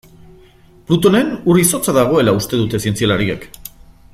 [0.87, 3.47] Plutonen ur-izotza dagoela uste dute zientzialariek.